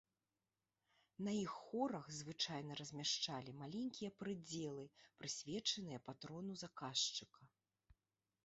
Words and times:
На 1.27 1.31
іх 1.43 1.51
хорах 1.65 2.07
звычайна 2.19 2.77
размяшчалі 2.79 3.51
маленькія 3.61 4.09
прыдзелы, 4.23 4.85
прысвечаныя 5.21 5.99
патрону 6.09 6.53
заказчыка. 6.63 7.41